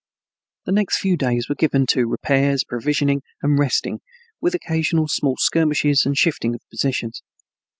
[0.65, 3.99] The next few days were given to repairs, provisioning, and resting,
[4.41, 7.21] with occasional small skirmishes and shifting of positions.